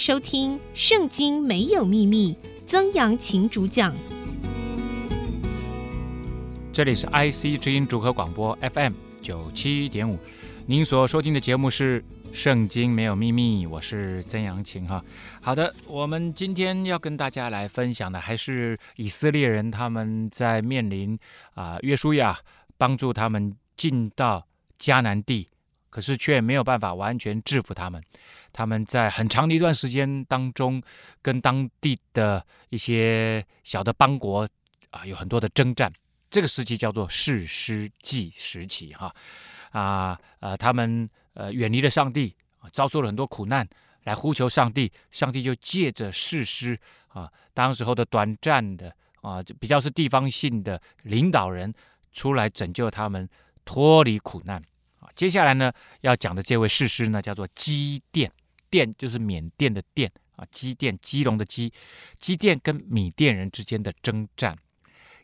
[0.00, 2.32] 收听《圣经没有秘密》，
[2.66, 3.94] 曾阳晴主讲。
[6.72, 10.18] 这里是 IC 之音主客广播 FM 九七点五，
[10.64, 12.00] 您所收听的节目是
[12.32, 15.04] 《圣经没有秘密》，我是曾阳晴哈。
[15.42, 21.18] 好的，我们今天要跟大家来分享的还是以色列人他们在面临
[21.52, 22.38] 啊、约书亚
[22.78, 24.46] 帮助他们进到
[24.78, 25.49] 迦南地，
[25.90, 28.02] 可是却没有办法完全制服他们。
[28.52, 30.82] 他们在很长的一段时间当中，
[31.20, 34.48] 跟当地的一些小的邦国
[34.90, 35.92] 啊有很多的征战。
[36.30, 39.12] 这个时期叫做士师记时期，哈
[39.72, 42.34] 啊呃，他们呃远离了上帝，
[42.72, 43.68] 遭受了很多苦难，
[44.04, 51.74] 来呼求上帝，上帝就借着士师啊，当时候的短暂的啊，比较是地方性的领导人
[52.12, 53.28] 出来拯救他们
[53.64, 54.62] 脱离苦难。
[55.20, 55.70] 接下来呢，
[56.00, 58.32] 要讲的这位士师呢，叫做基甸，
[58.70, 61.70] 甸就是缅甸的甸啊，基甸基隆的基，
[62.18, 64.56] 基甸跟米甸人之间的征战。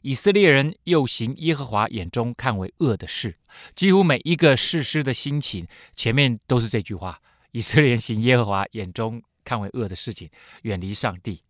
[0.03, 3.38] 以色列人又行耶和华眼中看为恶的事，
[3.75, 7.19] 几乎每一个士师的心情前面都是这句话：
[7.53, 10.28] 以色列人行耶和华眼中看为恶的事情，
[10.64, 11.42] 远离上帝。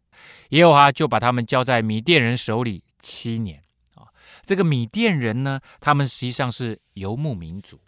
[0.51, 3.61] 耶和华就把他们交在米甸人手里七年。
[3.97, 4.07] 啊，
[4.45, 7.81] 这个米甸人呢，他们实际上是游牧民族，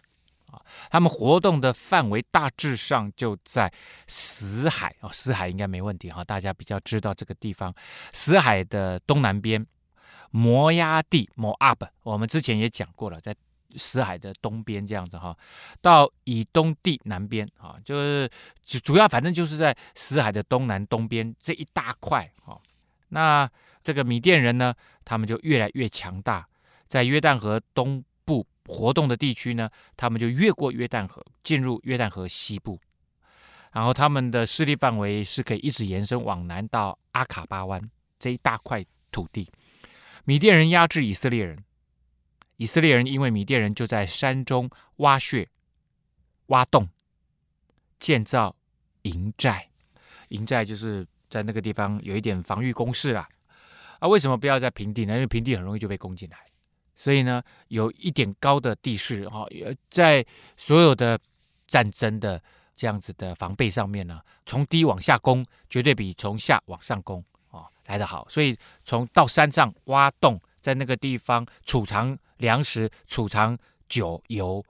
[0.89, 3.71] 他们活动的范围大致上就在
[4.07, 7.73] 死海啊，死海应该没问题哈，大家比较知道这个地方，
[8.13, 9.65] 死海的东南边。
[10.31, 13.35] 摩押地 Moab，我们之前也讲过了，在
[13.75, 15.35] 死海的东边这样子哈，
[15.81, 18.29] 到以东地南边啊，就是
[18.63, 22.55] 主主要反正就是在死海的东南东边这一大块啊。
[23.07, 23.49] 那
[23.81, 24.71] 这个米甸人呢，
[25.03, 26.47] 他们就越来越强大，
[26.85, 29.67] 在约旦河东部活动的地区呢，
[29.97, 32.79] 他们就越过约旦河，进入约旦河西部，
[33.73, 39.51] 然后他们的势力范围是可以一直延伸往南到阿卡巴湾这一大块土地。
[40.23, 41.63] 米甸人压制以色列人，
[42.57, 45.49] 以色列人因为米甸人就在山中挖穴、
[46.47, 46.87] 挖洞、
[47.97, 48.55] 建造
[49.01, 49.67] 营寨。
[50.27, 53.27] 营寨就是在那个地方有一点防御工事啦。
[53.97, 55.15] 啊，为什么不要在平地呢？
[55.15, 56.37] 因为平地很容易就被攻进来。
[57.01, 59.47] 所以呢，有一点高的地势哈，
[59.89, 60.23] 在
[60.57, 61.17] 所有的
[61.65, 62.41] 战争的
[62.75, 67.65] 这样子的防备上面呢，从低往下攻绝对比从下往上攻哦。
[67.85, 74.61] 来得好，所以从到山上挖洞，在那个地方储藏粮食、储藏酒油，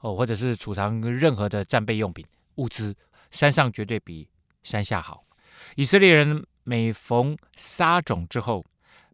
[0.00, 2.24] 哦，或者是储藏任何的战备用品
[2.54, 2.96] 物资，
[3.30, 4.26] 山上绝对比
[4.62, 5.22] 山下好。
[5.76, 8.64] 以色列人每逢撒种之后，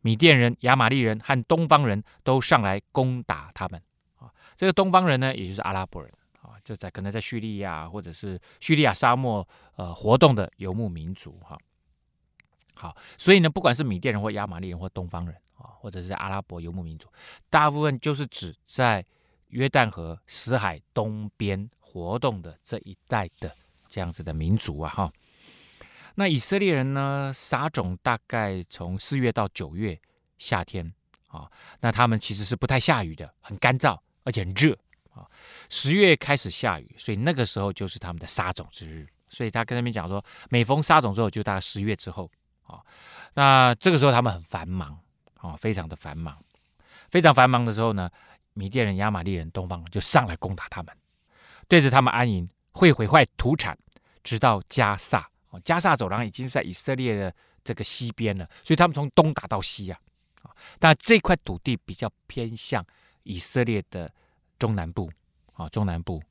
[0.03, 3.81] 米甸人、亚玛力人和东方人都上来攻打他们。
[4.19, 6.13] 啊，这个东方人呢，也就是阿拉伯人
[6.43, 9.47] 啊，就在可能在叙利亚或者是叙利亚沙漠
[9.77, 11.59] 呃活动的游牧民族哈。
[12.75, 17.09] 好，所以呢，不管是米甸人或亚玛力人或东方人啊，或者是阿拉伯游牧民族，
[17.49, 19.05] 大部分就是指在
[19.49, 23.55] 约旦河死海东边活动的这一带的
[23.89, 25.13] 这样子的民族啊，哈。
[26.15, 29.99] 那以色列人呢，撒种大概从四月到九月
[30.39, 30.93] 夏天
[31.29, 31.51] 啊，
[31.81, 34.77] 那他们其实是不太下雨的，很干燥而且很热
[35.13, 35.27] 啊。
[35.69, 39.07] 十月开始下雨，所以那个时候就是他们的撒种之日。
[39.29, 42.29] 所以他跟他们讲说，每逢撒种之后，就大概十月之后。
[42.65, 42.81] 啊，
[43.35, 44.99] 那这个时候他们很繁忙，
[45.39, 46.37] 啊，非常的繁忙，
[47.11, 48.11] 非常繁忙的时候呢，
[48.55, 50.97] 米甸人、亚玛力人、东方人就上来攻打他们，
[51.69, 53.79] 对着他们安营，会毁坏土产，
[54.25, 55.30] 直到加萨。
[55.51, 60.01] 哦，加萨走廊已经在以色列的这个西边了，所以他们从东打到西啊，
[60.79, 62.85] 但这块土地比较偏向
[63.23, 64.11] 以色列的
[64.59, 65.11] 中南部，
[65.53, 66.23] 啊，中南部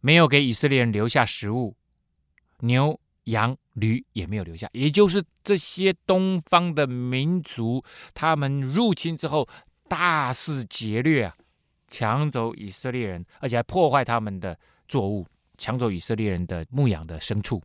[0.00, 1.76] 没有给以色列人留下食物，
[2.60, 2.98] 牛。
[3.26, 7.80] 羊驴也没有留下，也就是这些东方的民族，
[8.12, 9.48] 他们入侵之后
[9.86, 11.36] 大肆劫掠啊，
[11.86, 14.58] 抢走以色列人，而且还破坏他们的
[14.88, 15.24] 作物，
[15.56, 17.62] 抢走以色列人的牧养的牲畜。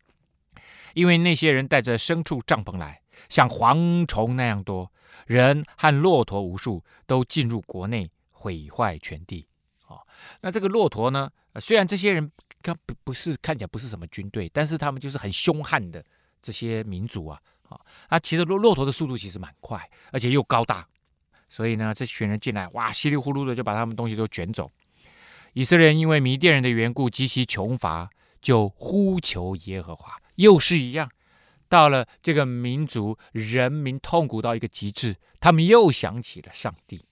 [0.94, 4.92] 因为那些人带着牲畜帐篷来，像蝗虫那样多，
[5.26, 9.48] 人和骆驼无数，都进入国内，毁坏全地。
[9.88, 10.06] 哦，
[10.42, 11.30] 那这个骆驼呢？
[11.60, 12.32] 虽然这些人。
[12.64, 16.04] 看不不是看起来不是什么军队，但是他们就是很凶悍的
[16.42, 17.40] 这些民族啊
[17.70, 17.80] 啊！
[18.10, 19.80] 啊，其实骆骆驼的速度其实蛮快，
[20.12, 20.86] 而且又高大，
[21.48, 24.70] 所以呢，这群人进来，哇，稀里呼噜的就把他们东西都卷走。
[25.54, 28.10] 以色列人因为迷甸人的缘故极其穷乏，
[28.42, 31.12] 就呼求耶和华，又是一样。
[31.70, 37.04] 到了这个民族人民痛苦到一个极致，他们又想起了上帝。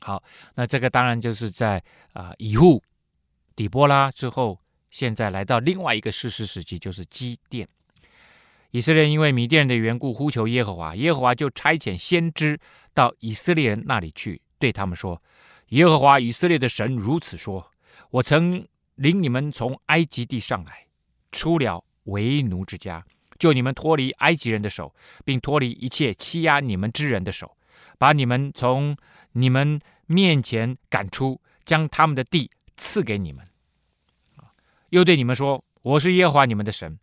[0.00, 0.22] 好，
[0.56, 2.82] 那这个当然就是在啊以户。
[3.54, 4.58] 底波拉之后，
[4.90, 7.68] 现在来到另外一个事实时期，就是基甸。
[8.72, 12.58] 以色列因为米甸人的缘故呼求耶和华，耶和华就差遣先知
[12.94, 15.22] 到以色列人那里去，对他们说
[15.68, 17.70] ：“耶和华以色列的神如此说：
[18.10, 20.86] 我曾领你们从埃及地上来，
[21.32, 23.04] 出了为奴之家，
[23.38, 24.94] 救你们脱离埃及人的手，
[25.24, 27.56] 并脱离一切欺压你们之人的手，
[27.98, 28.96] 把你们从
[29.32, 33.44] 你们面前赶出，将他们的地赐给你们。
[34.90, 36.98] 又对你们说：我是耶和华你们的神。”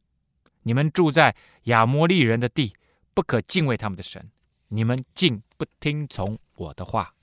[0.64, 1.34] 你们住在
[1.64, 2.76] 亚摩利人的地，
[3.14, 4.30] 不可敬畏他们的神。
[4.68, 7.14] 你们竟不听从我的话，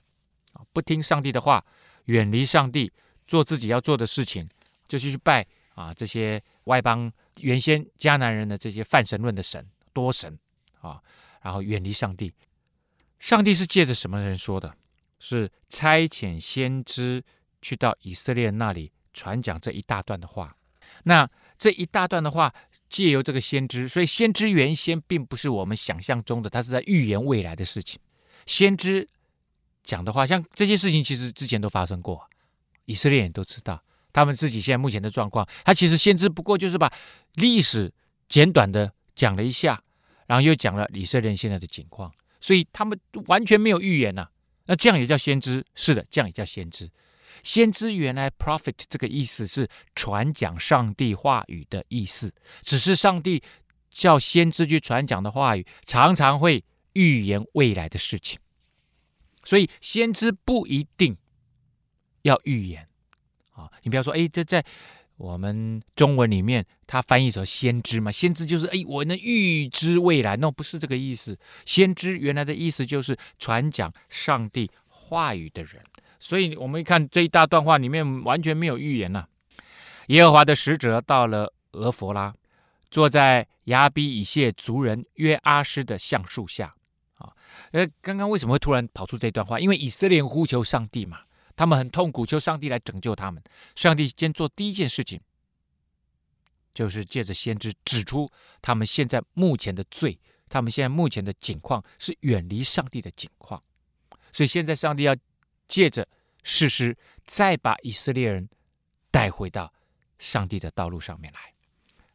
[0.73, 1.63] 不听上帝的话，
[2.05, 2.91] 远离上帝，
[3.27, 4.49] 做自己要做的事情，
[4.87, 5.45] 就是去拜
[5.77, 9.63] 啊这些外邦原先迦南人的这些泛神论的神
[9.93, 10.35] 多神
[10.81, 10.99] 啊，
[11.41, 12.33] 然后远离上帝。
[13.19, 14.75] 上帝是借着什么人说的？
[15.19, 17.23] 是差遣先知
[17.61, 20.57] 去到以色列那里传讲这一大段的话。
[21.03, 22.51] 那这一大段的话。
[22.89, 27.99] 借由这个先知，所以先知原先并不是我们想象中的，他是在预言未来的事情。
[28.45, 29.05] 先知
[29.83, 32.25] 讲的话，像这些事情其实之前都发生过，
[32.85, 33.83] 以色列人都知道
[34.17, 35.47] 他们自己现在目前的状况。
[35.63, 36.91] 他其实先知不过就是把
[37.35, 37.93] 历史
[38.27, 39.79] 简短的讲了一下，
[40.25, 42.11] 然后又讲了以色列现在的情况，
[42.41, 44.27] 所以他们完全没有预言呐、
[44.65, 45.63] 那这样也叫先知？
[45.75, 46.89] 是的，这样也叫先知。
[47.43, 52.33] 先知原来 prophet 这个意思是传讲上帝话语的意思，
[52.63, 53.43] 只是上帝
[53.91, 58.39] 叫先知去传讲的话语，常常会预言未来的事情，
[59.43, 61.15] 所以先知不一定
[62.23, 62.86] 要预言
[63.57, 63.69] 啊。
[63.83, 64.63] 你不要说，哎，这在
[65.17, 71.37] 我们中文里面，它翻译成先知嘛，先知就是哎，我能预知未来，那不是这个意思。
[71.65, 75.81] 先知原来的意思就是传讲上帝话语的人。
[76.19, 79.27] 所以，我们一看这一大段话里面完全没有预言呐、啊。
[80.07, 82.33] 耶和华的使者到了俄弗拉，
[82.89, 86.73] 坐在亚比以谢族人约阿施的橡树下。
[87.17, 87.33] 啊，
[87.71, 89.59] 呃，刚刚为什么会突然跑出这段话？
[89.59, 91.19] 因为以色列呼求上帝嘛，
[91.57, 93.43] 他们很痛苦，求上帝来拯救他们。
[93.75, 95.19] 上帝先做第一件事情，
[96.73, 98.31] 就是借着先知指出
[98.61, 100.17] 他们现在目前的罪，
[100.47, 103.61] 他们现在目前的境况是远离上帝的境况。
[104.31, 105.13] 所以现在上帝要。
[105.69, 106.07] 借着
[106.43, 108.47] 事实，再把以色列人
[109.11, 109.73] 带回到
[110.17, 111.53] 上帝的道路上面来。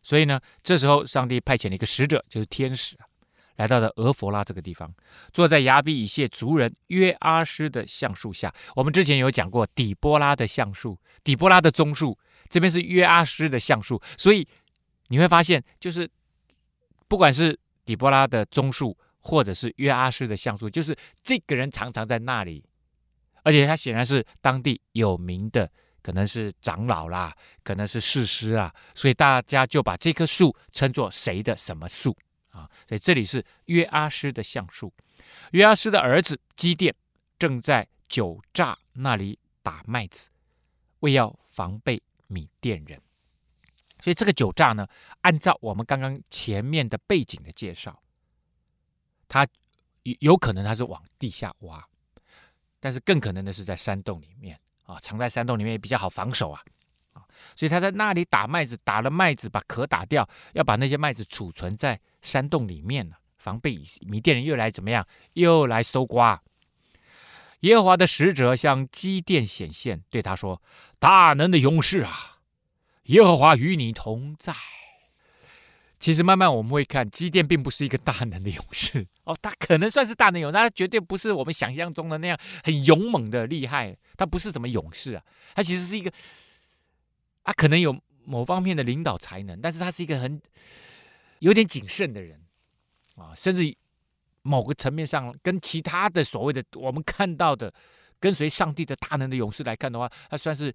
[0.03, 2.97] 所以呢，这时候上帝派遣了一个使者，就是天使，
[3.57, 4.93] 来到了俄佛拉这个地方，
[5.33, 8.53] 坐在亚比以谢族人约阿施的橡树下。
[8.75, 12.19] 我们之前有讲过底波拉的橡树，底波拉的棕树，
[12.49, 14.01] 这边是约阿施的橡树。
[14.17, 14.47] 所以
[15.09, 16.09] 你会发现，就是
[17.09, 22.65] 不管是底波拉的棕树，或者是约阿施的橡树，就是这个人常常在那里。
[23.45, 25.69] 而且他显然是当地有名的，
[26.01, 27.35] 可能是长老啦，
[27.65, 32.17] 可能是士师啊，所以大家就把这棵树称作谁的什么树
[32.53, 32.71] 啊？
[32.89, 34.93] 所以这里是约阿施的橡树。
[35.51, 36.95] 约阿施的儿子基甸
[37.39, 40.31] 正在酒榨那里打麦子，
[41.01, 43.01] 为要防备米甸人。
[44.01, 44.87] 所以这个酒榨呢，
[45.21, 48.03] 按照我们刚刚前面的背景的介绍，
[49.29, 49.47] 他
[50.03, 51.85] 有可能他是往地下挖。
[52.81, 56.61] 但是更可能的是在山洞里面啊，藏在山洞里面也比较好防守啊，
[57.13, 57.23] 啊，
[57.55, 66.41] 所以他在那里打麦子，打了麦子把壳打掉，要把那些麦子储存在山洞里面呢，防备米甸人又来怎么样，又来搜刮。
[67.61, 70.61] 耶和华的使者向基甸显现，对他说
[70.99, 72.39] ：“大能的勇士啊，
[73.05, 74.55] 耶和华与你同在。”
[76.01, 85.23] 其实慢慢我们会看，基甸并不是一个大能的勇士 哦，他可能算是大能勇士，他绝对不是我们想象中的那样很勇猛的厉害，他不是什么勇士啊，
[85.55, 86.13] 他其实是一个，
[87.45, 90.43] 他可能有某方面的领导才能，但是他是一个很
[91.43, 92.41] 有点谨慎的人
[93.17, 93.77] 啊，甚至
[94.43, 97.73] 某个层面上跟其他的所谓的我们看到的
[98.19, 100.73] 跟随上帝的大能的勇士来看的话，他算是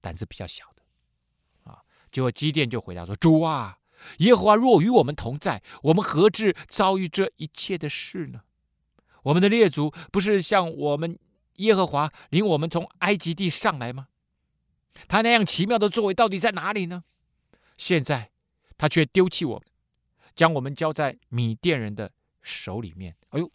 [0.00, 1.80] 胆子比较小的啊。
[2.10, 3.78] 结果基甸就回答说：“主啊。”
[4.18, 8.42] 耶和华若与我们同在，我们何至遭遇这一切的事呢？
[9.22, 11.16] 我们的列祖不是向我们
[11.58, 14.08] 耶和华领我们从埃及地上来吗？
[15.06, 17.04] 他那样奇妙的作为到底在哪里呢？
[17.78, 18.32] 现在
[18.76, 19.68] 他却丢弃我们，
[20.34, 22.10] 将我们交在米甸人的
[22.42, 23.14] 手里面。
[23.30, 23.50] 哎呦，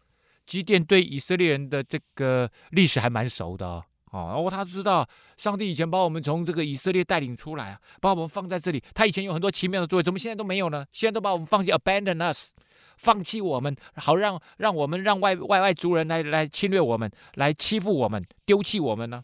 [0.46, 3.84] 基甸对以色列人的这个历史还蛮熟的哦。
[4.12, 8.82] 哦，他知道上帝以前把我们从这个以色列带领出来啊，把我们放在这里。
[8.94, 10.86] 他以前有很多奇妙的作为，怎么现在都没有呢？
[10.94, 12.52] 现在都把我们放弃，abandon us，
[12.96, 19.24] 放弃我们，好让让我们让外外外族人来来侵略我们，来欺负我们，丢弃我们呢？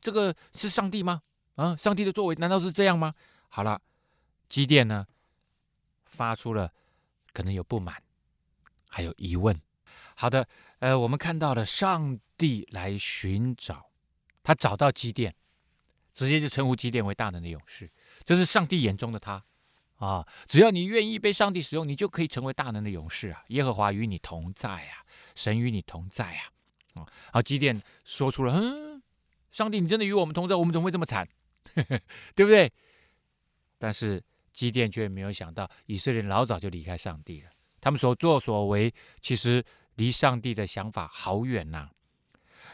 [0.00, 1.20] 这个是上帝吗？
[1.56, 3.12] 啊，上帝的作为难道是这样吗？
[3.50, 3.78] 好了，
[4.48, 5.06] 基甸呢
[6.06, 6.72] 发出了
[7.32, 8.02] 可能有不满，
[8.88, 9.60] 还有疑问。
[10.14, 10.46] 好的，
[10.78, 13.90] 呃，我们看到了上帝来寻找，
[14.42, 15.34] 他找到基甸，
[16.14, 17.90] 直接就称呼基甸为大能的勇士。
[18.24, 19.44] 这是上帝眼中的他
[19.96, 20.26] 啊！
[20.46, 23.44] 只要你愿意被上帝使用，你就可以成为大能的勇士啊！
[23.48, 26.52] 耶和华与你同在啊，神与你同在啊！
[26.94, 29.02] 啊，好，基甸说出了：“嗯，
[29.50, 31.26] 上帝，你真的与我们同在，我们怎么会这么惨？
[32.34, 32.70] 对不对？”
[33.78, 34.22] 但是
[34.52, 41.88] 基甸却没有想到，以色列人老早就离开上帝了，他们所作所为，其实离上帝的想法好远呐、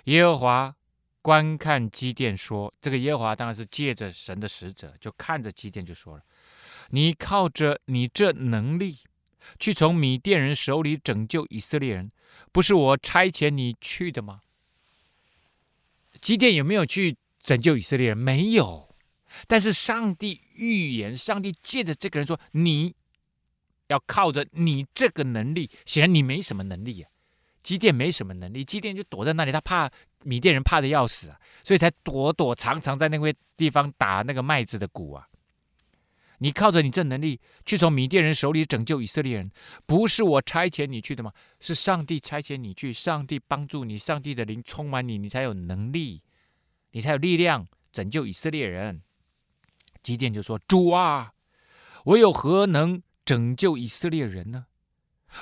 [0.04, 0.75] 耶和华。
[1.20, 6.23] 观看基甸说：“这个耶和华当然是借着神的使者，就看着基甸就说了
[6.90, 8.97] ：‘你靠着你这能力，
[9.58, 12.11] 去从米甸人手里拯救以色列人，
[12.50, 14.40] 不是我差遣你去的吗？’
[16.23, 18.16] 基甸有没有去拯救以色列人？
[18.16, 18.88] 没有。
[19.47, 22.94] 但是上帝预言，上帝借着这个人说：‘你
[23.86, 27.10] 要靠着你这个能力。’显然你没什么能力、啊。
[27.62, 29.90] 基甸没什么能力，基甸就躲在那里，他怕。”
[30.24, 35.24] 米甸人怕的要死啊，所以才躲躲藏藏在那个地方打那个麦子的鼓啊。
[36.38, 39.52] 你靠着你这能力去从米甸人手里拯救以色列人，
[39.86, 41.32] 不是我差遣你去的吗？
[41.60, 46.20] 是上帝差遣你去，上帝帮助你，上帝的灵充满你，你才有能力，
[46.90, 49.00] 你才有力量拯救以色列人。
[50.02, 51.32] 基甸就说：“主啊，
[52.04, 54.66] 我有何能拯救以色列人呢？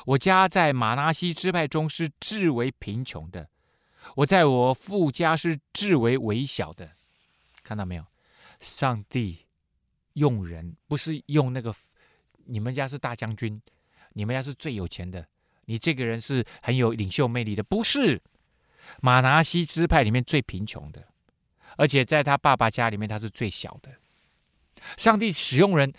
[0.06, 3.48] 我家在马拿西支派中是至为贫穷的。”
[4.14, 6.92] 我在我父家是至为微小的，
[7.64, 8.06] 看到没有？
[8.60, 9.46] 上帝
[10.12, 11.74] 用人，不是用那个。
[12.44, 13.60] 你们家是大将军，
[14.12, 15.26] 你们家是最有钱的，
[15.64, 18.22] 你这个人是很有领袖魅力的，不是？
[19.00, 21.08] 马拿西支派里面最贫穷的，
[21.76, 23.90] 而且在他爸爸家里面他是最小的。
[24.96, 25.92] 上帝使用人，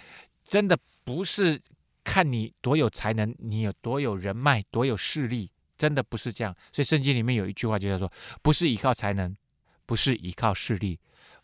[0.45, 1.61] 真的不是
[2.03, 5.51] 看你多有才能，你有多有人脉，多有势力。
[5.77, 9.37] 真的不是这样，所以圣经里面有一句话就叫做：不是依靠才能，
[9.85, 10.99] 不是依靠势力，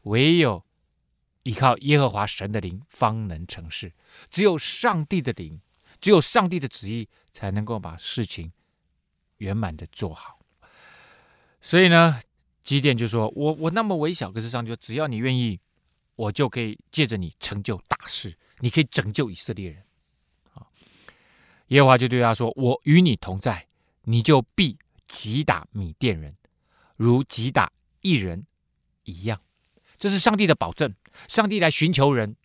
[0.05, 0.65] 唯有
[1.43, 3.93] 依靠耶和华神的灵，方能成事。
[4.31, 5.61] 只有上帝的灵，
[6.01, 8.51] 只有上帝的旨意，才能够把事情
[9.37, 10.39] 圆满的做好。
[11.61, 12.19] 所以呢，
[12.63, 15.59] 基甸就说：我我那么微小，可是上帝说，只要你愿意，
[16.15, 19.83] 我就可以借着你成就大事，你可以拯救以色列人。
[20.53, 20.67] 啊，
[21.67, 23.67] 耶和华就对他说：我与你同在。
[24.05, 24.77] 你就必
[25.07, 26.35] 击打米甸人，
[26.97, 28.45] 如击打一人
[29.03, 29.39] 一样。
[29.97, 30.93] 这是上帝的保证。
[31.29, 32.35] 上帝来寻求人，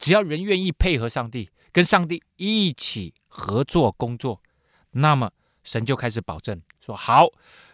[0.00, 4.42] 只要人愿意配合上帝，跟上帝一起合作工作，
[4.90, 5.30] 那么
[5.62, 7.28] 神就开始保证说：好，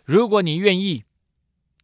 [0.04, 1.04] 如果你愿意，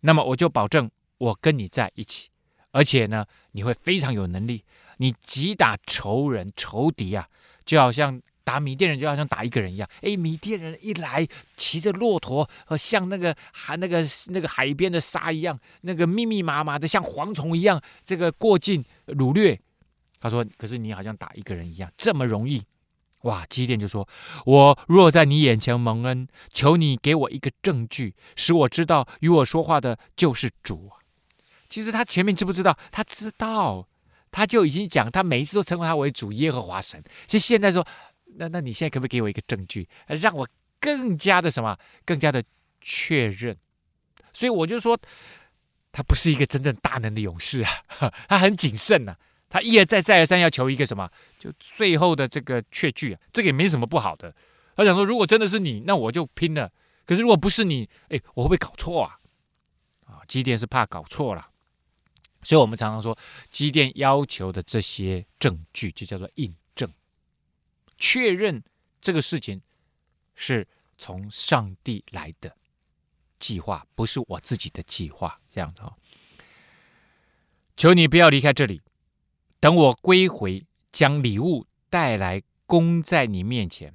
[0.01, 2.30] 那么我就保证我跟你在一起，
[2.73, 4.65] 而且呢，你会非常有能力。
[4.99, 7.29] 你击打仇人、仇敌啊，
[7.65, 8.21] 就好像。
[8.43, 11.25] 打米甸人就好像打一个人一样，哎，米甸人一来，
[11.57, 19.61] 骑着骆驼，和像那个海那个那个海边的沙一样，那个密密麻麻的，像蝗虫一样，这个过境掳掠。
[20.19, 22.61] 他说：“可是你好像打一个人一样，这么容易？”
[23.23, 23.47] 哇！
[23.47, 24.09] 基甸就说
[24.47, 30.91] ：“我若在你眼前蒙恩，求你给我一个证据，使我知道与我说话的就是主。”
[31.71, 32.77] 其实他前面知不知道？
[32.93, 33.89] 他知道，
[34.31, 37.03] 他就已经讲，他每一次都称呼他为主耶和华神。
[37.27, 37.87] 其实现在说。
[38.37, 40.47] 那那你现在可不可以给我一个证据，让我
[40.79, 42.41] 更加的什么，更加的
[42.81, 43.57] 确认？
[44.33, 44.97] 所以我就说，
[45.91, 47.69] 他不是一个真正大能的勇士啊，
[48.29, 49.19] 他很谨慎呐、啊，
[49.51, 51.11] 他一而再再而三要求一个什么，
[51.41, 54.33] 就最后的这个确据啊，这个也没什么不好的。
[54.77, 56.71] 他想说，如果真的是你，那我就拼了。
[57.05, 59.19] 可是如果不是你，哎，我会不会搞错啊？
[60.07, 61.49] 啊，基甸是怕搞错了，
[62.43, 63.17] 所以我们常常说，
[63.51, 66.91] 机电要求的这些证据，就叫做印证。
[67.99, 68.63] 确认
[69.01, 69.61] 这个事情
[70.35, 70.67] 是
[70.97, 72.57] 从上帝来的
[73.39, 75.41] 计划，不是我自己的计划。
[75.51, 75.95] 这样子啊，
[77.77, 78.81] 求你不要离开这里，
[79.59, 83.95] 等我归回，将礼物带来供在你面前。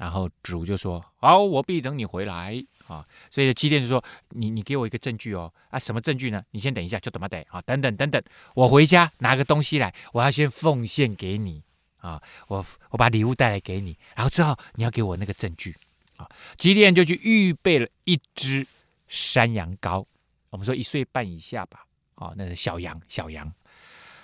[0.00, 4.02] 然后主就说：“好，我必等你回来啊。”所以基甸就说
[4.32, 6.42] ：“你你给我一个证据哦啊，什么证据呢？
[6.52, 8.22] 你先等一下，就等么等啊，等等等等，
[8.54, 11.62] 我回家拿个东西来，我要先奉献给你。”
[12.00, 15.76] 啊，我我把礼物带来给你，然后之后你要给我那个证据。
[16.16, 16.26] 啊，
[16.56, 18.66] 基甸就去预备了一只
[19.06, 20.06] 山羊羔，
[20.48, 23.52] 我们说一岁半以下吧，啊，那是小羊小羊。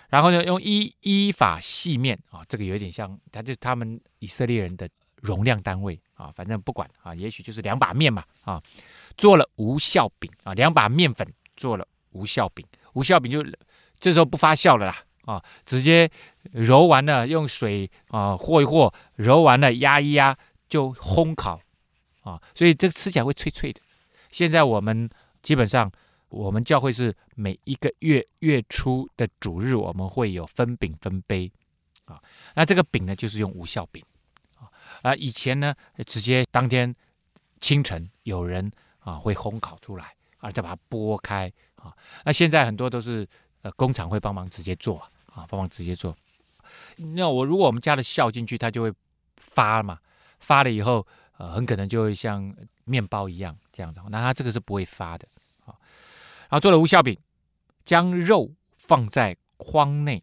[0.09, 4.89] 然后呢，用依依法细面，啊，这个有点像，它就他们以色列人的
[5.27, 8.63] 容量单位，啊，反正不管啊，也许就是两把面嘛，啊，
[9.19, 12.65] 做了无效饼，啊，两把面粉做了无效饼，
[12.95, 13.45] 无效饼就
[13.99, 15.03] 这时候不发酵了啦。
[15.27, 16.09] 啊，直接
[16.53, 21.61] 揉完了，用水啊和一和，揉完了压一压就烘烤
[22.23, 23.81] 啊，所以这个吃起来会脆脆的。
[24.31, 25.11] 现在我们
[25.43, 25.91] 基本上，
[26.29, 31.51] 我们教会是每一个月月初的主日，我们会有分饼分杯
[32.05, 32.23] 啊。
[32.55, 34.01] 那这个饼呢，就是用无效饼
[35.03, 35.15] 啊。
[35.15, 35.75] 以前呢，
[36.07, 36.95] 直接当天
[37.61, 41.95] 清晨有人啊会烘烤出来啊，再把它剥开啊。
[42.25, 43.27] 那现在很多都是
[43.63, 44.99] 呃工厂会帮忙直接做
[45.33, 46.17] 啊，帮忙直接做。
[46.97, 48.93] 那我如果我们加了酵进去，它就会
[49.37, 49.99] 发嘛，
[50.41, 51.07] 发了以后
[51.39, 54.03] 呃很可能就会像面包一样这样的。
[54.11, 55.27] 那它这个是不会发的
[55.65, 55.75] 啊。
[56.49, 57.19] 然后做了无酵饼，
[57.85, 60.23] 将肉放在筐内，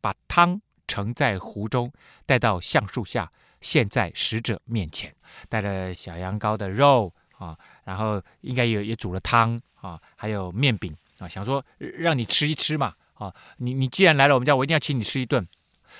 [0.00, 1.92] 把汤盛在壶中，
[2.26, 3.30] 带到橡树下，
[3.64, 5.12] 献在使者面前。
[5.48, 15.48] 带了小羊羔的肉啊，然后应该也也煮了汤啊，还有面饼啊，想说让你吃一吃嘛啊，你你既然来了我们家，我一定要请你吃一顿。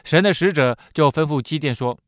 [0.04, 1.98] 神的使者就吩咐基甸说：“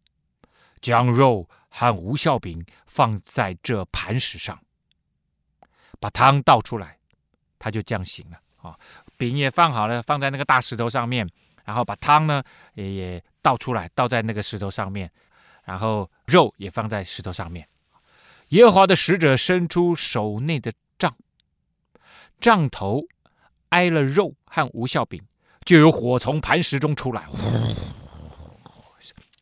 [0.83, 4.61] 将肉和无酵饼放在这磐石上，
[5.99, 6.99] 把汤倒出来。”
[7.59, 8.79] 他就这样行了啊，
[9.17, 11.29] 饼也放好了，放在那个大石头上面，
[11.65, 12.43] 然后把汤呢
[12.75, 15.11] 也也倒出来，倒在那个石头上面，
[15.67, 17.69] 然后肉也放在石头上面。
[18.51, 21.17] 耶和华的使者伸出手内的杖，
[22.41, 23.03] 杖头
[23.71, 25.21] 挨了肉和无效饼，
[25.65, 27.29] 就有火从磐石中出来，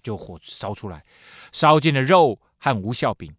[0.03, 1.05] 就火烧出来，
[1.53, 3.31] 烧尽了肉和无效饼，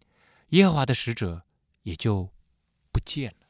[0.50, 1.42] 耶和华的使者
[1.82, 2.30] 也就
[2.92, 3.46] 不见了。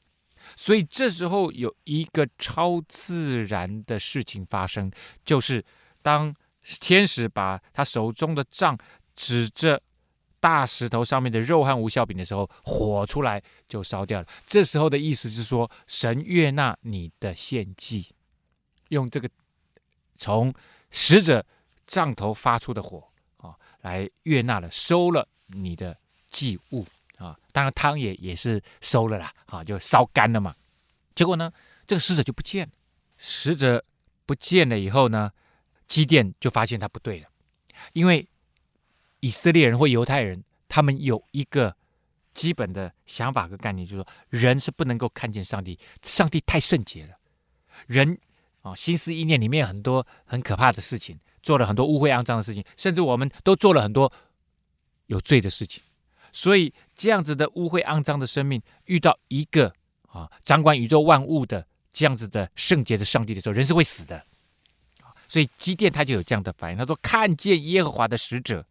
[0.56, 4.90] 所以这时候有一个超自然的事情发生，
[5.24, 5.62] 就是
[6.00, 8.78] 当天使把他手中的杖
[9.16, 9.82] 指着
[10.38, 14.26] 大石头上面的肉和无酵饼的时候，火出来就烧掉了。
[14.46, 18.14] 这时候的意思是说，神悦纳你的献祭，
[18.90, 19.28] 用这个
[20.14, 20.54] 从
[20.90, 21.44] 使者
[21.86, 23.02] 杖头发出的火
[23.38, 25.98] 啊，来悦纳了，收了你的
[26.30, 26.86] 祭物。
[27.16, 30.54] 啊，当然汤也也是收了啦，啊，就烧干了嘛。
[31.14, 31.50] 结果呢，
[31.86, 32.72] 这个使者就不见了。
[33.16, 33.82] 使者
[34.26, 35.32] 不见了以后呢，
[35.88, 37.28] 基甸就发现他不对了，
[37.94, 38.28] 因为
[39.20, 41.74] 以色列人或犹太人，他们有一个
[42.34, 47.14] 基本的想法和概念，就是说人是不能够看见上帝，上帝太圣洁了。
[47.86, 48.18] 人
[48.62, 54.12] 啊，心思意念里面很多很可怕的事情，做了很多污秽肮脏的事情，甚至我们都做了很多
[55.06, 55.82] 有罪的事情。
[56.32, 59.72] 所以，这样子的污秽肮脏的生命，遇到一个
[60.08, 64.22] 啊掌管宇宙万物的这样子的圣洁的上帝的时候，人是会死的。
[65.28, 68.66] 所以基甸他就有这样的反应，他说：“看见耶和华的使者，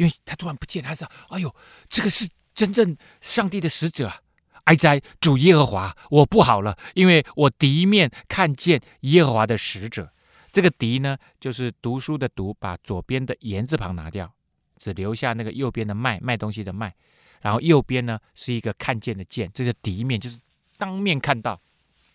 [0.00, 1.54] 因为他突然不见，他说：‘哎呦，
[1.86, 4.16] 这个是真正上帝的使者啊！’
[4.64, 10.10] 哀哉，主耶和华，我不好了，因为我第一面看见耶和华的使者。
[10.50, 14.32] 这个敌呢，就是读书的读，把左边的言字旁拿掉。”
[14.80, 16.94] 只留下那个右边的卖卖东西的卖，
[17.42, 20.38] 然后右边呢是一个看见的见，这个敌面就是
[20.78, 21.60] 当面看到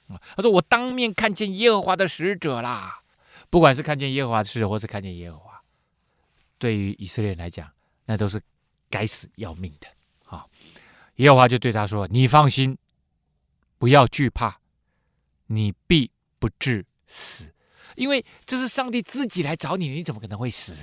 [0.07, 0.19] 啊。
[0.35, 3.03] 他说：“我当面看见耶和华的使者啦，
[3.51, 5.61] 不管是看见耶和华的使者，或是看见耶和华，
[6.57, 7.71] 对于以色列人来讲，
[8.05, 8.41] 那都是
[8.89, 9.87] 该死要命的
[10.25, 10.45] 啊。”
[11.17, 12.77] 耶和华就对他说：“你放心，
[13.77, 14.59] 不要惧怕，
[15.47, 17.53] 你必不致死，
[17.95, 20.75] 因为这是上帝自己来找你，你怎么可能会死？”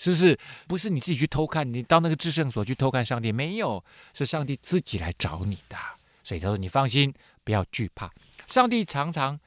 [0.00, 0.38] 是不是？
[0.68, 5.76] 不是你自己去偷看，你到那个至圣所去偷看上帝，没有，是上帝自己来找你的。
[6.22, 7.12] 所以他说：“你放心，
[7.42, 8.08] 不要惧怕。”
[8.46, 9.40] 上帝常常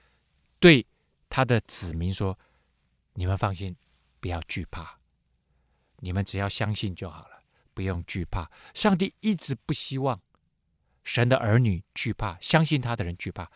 [0.60, 0.86] 对
[1.30, 2.38] 他的子民说
[3.16, 3.74] ：“你们放心，
[4.20, 4.98] 不要惧怕，
[6.02, 7.40] 你们只要相信就好了，
[7.74, 10.20] 不用惧怕。”上帝一直不希望
[11.06, 13.50] 神的儿女惧怕，相信他的人惧怕，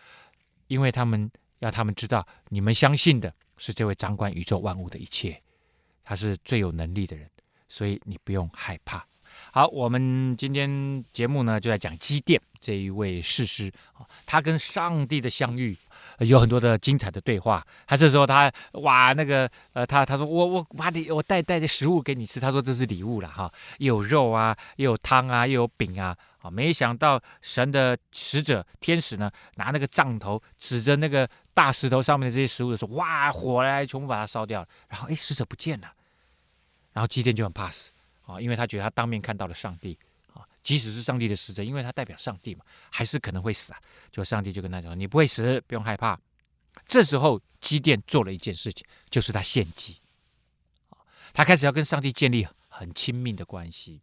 [0.68, 1.30] 因为他们
[1.60, 5.42] 要他们知道，你们相信的是这位掌管宇宙万物的一切。
[6.04, 7.30] 他是最有能力的人，
[7.68, 9.06] 所以你不用害怕。
[9.52, 13.74] 好，我们今天节目呢就在讲基甸这一位士师，
[14.26, 15.78] 他跟上帝的相遇
[16.20, 17.66] 有很多的精彩的对话。
[17.88, 35.92] 他这时候他哇那个呃他他说我我把你我带带着食物给你吃，他说这是礼物了哈，又有肉啊，又有汤啊，又有饼啊啊，没想到神的使者天使呢拿那个杖头指着那个大石头上面的这些食物的时候，哇火来全部把它烧掉了，然后哎使者不见了。
[36.94, 37.92] 然后基甸就很怕死
[38.26, 40.00] 啊，因为他觉得他当面看到了上帝，
[40.66, 43.80] 即使是上帝的使者，因为他代表上帝嘛，还是可能会死啊。
[44.12, 46.20] 就上帝就跟他讲：“你不会死，不用害怕。”
[46.90, 50.02] 这时候基甸做了一件事情，就是他献祭，
[51.34, 54.02] 他开始要跟上帝建立很亲密的关系。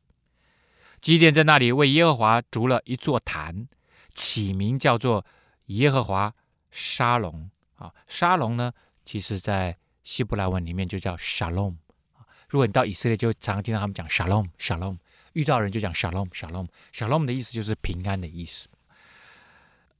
[1.01, 3.66] 基甸在那里为耶和华筑了一座坛，
[4.14, 5.27] 起名叫做
[5.66, 6.33] 耶和华
[6.70, 7.92] 沙龙啊。
[8.07, 8.72] 沙龙呢，
[9.05, 11.75] 其实在希伯来文里面就叫 Shalom。
[12.48, 14.98] 如果你到以色列，就常常听到他们讲 Shalom Shalom，
[15.33, 18.68] 遇到人就讲 Shalom Shalom Shalom 的意思就是平安的意思。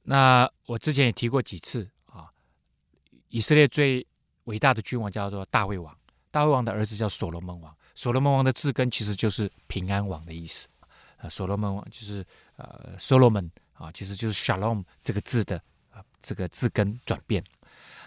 [0.03, 2.29] 那我之前也提过几次啊，
[3.29, 4.05] 以色列最
[4.45, 5.97] 伟大的君王叫做大卫王，
[6.29, 10.67] 大卫王的儿子叫所罗门王，所罗门王的字根其实就是平安王的意思。
[11.17, 12.25] 啊，所罗门王就是
[12.57, 15.55] 呃，Solomon 啊，其实就是 Shalom 这个字的
[15.89, 17.41] 啊这个字根转变。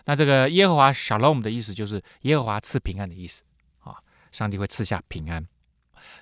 [0.04, 3.42] 那这个耶和华 Shalom 的意思就是耶和华赐平安的意思
[3.80, 3.96] 啊，
[4.30, 5.48] 上帝会赐下平安。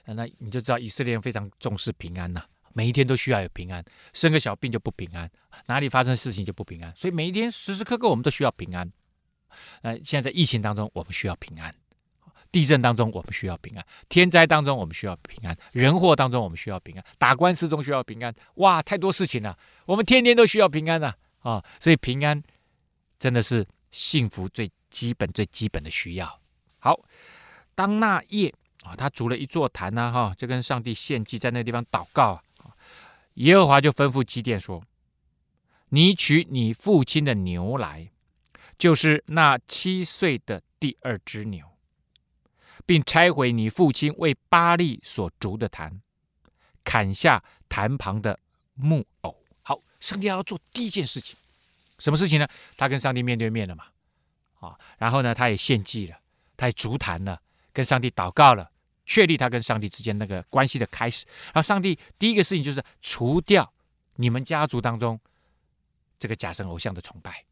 [0.07, 2.43] 那你就知道以色列人非常重视平安呐，
[2.73, 5.31] 每一天都需要有平安，生个小病就不平安，
[5.67, 8.91] 哪里发生事情就不平安，所以每一天时时刻刻我们都需要平安。
[9.83, 11.75] 那现在在疫情当中，我们需要平安。
[12.51, 18.33] 地震当中，我们需要平安；天灾当中，我们需要平安；人祸当中，我们需要平安；打官司中需要平安。
[18.55, 21.13] 哇，太多事情了，我们天天都需要平安呐！
[21.41, 22.41] 啊，所以平安
[23.19, 26.41] 真的是幸福最基本、最基本的需要。
[26.79, 27.01] 好，
[27.75, 32.77] 当那夜啊，他筑了一座坛呐，哈，就跟上帝献祭，在那个地方祷告啊。
[33.35, 34.85] 耶和华就吩咐基甸说
[35.91, 38.11] ：“你取你父亲的牛来，
[38.79, 41.67] 就是那七岁的第二只牛。”
[42.87, 46.03] 并拆毁你父亲为巴力所筑的坛，
[46.83, 48.39] 砍下坛旁的
[48.75, 49.35] 木偶。
[49.63, 51.35] 好，上帝要做第一件事情，
[51.99, 52.47] 什么事情呢？
[52.77, 53.85] 他跟上帝面对面了嘛，
[54.61, 56.19] 啊，然后呢，他也献祭了，
[56.59, 57.41] 他也筑坛了，
[57.73, 58.71] 跟上帝祷告了，
[59.07, 61.25] 确立他跟上帝之间那个关系的开始。
[61.47, 63.73] 然后上帝第一个事情就是除掉
[64.17, 65.19] 你们家族当中
[66.19, 67.45] 这个假神偶像的崇拜，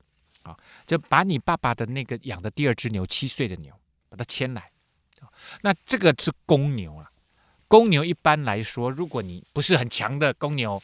[0.42, 3.72] 啊，就把你爸爸的那个养的第二只牛，七岁的牛，
[4.08, 4.70] 把它牵来。
[5.60, 7.08] 那这个是公牛啊，
[7.68, 10.82] 公牛一般来说，如果你不是很强的公牛，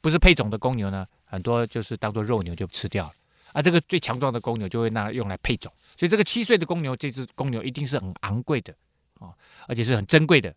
[0.00, 3.12] 不是配种的公牛呢，很多就是当做肉牛就吃掉了
[3.52, 3.62] 啊。
[3.62, 8.74] 这个最强壮的公牛就会拿用来配种，所以这个七岁的公牛，这只公牛一定是很昂贵的
[9.18, 9.34] 啊，
[9.68, 10.54] 而且是很珍贵的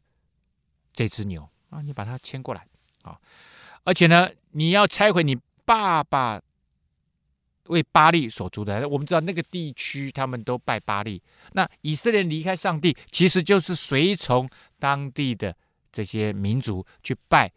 [0.93, 2.65] 这只牛啊，你把它牵过来
[3.01, 3.19] 啊，
[3.83, 6.41] 而且呢，你要拆毁你爸爸。
[7.69, 11.21] 为巴力所筑的，我们知道那个地区他们都拜巴力。
[11.53, 15.55] 那以色列离开上帝，其实就是随从当地的
[15.91, 17.51] 这些民族去拜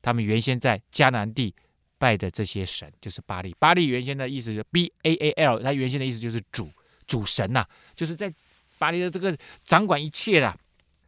[0.00, 1.54] 他们原先在迦南地
[1.98, 3.54] 拜的这些神，就是巴力。
[3.58, 6.70] 巴力原先的意思是 B A A L，它原先的意思就是主
[7.06, 7.62] 主神呐、
[7.94, 8.32] 就是在
[8.80, 10.58] 巴力的这个掌管一切的。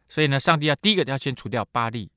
[0.07, 2.09] 所以呢，上帝要第一个要先除掉巴力，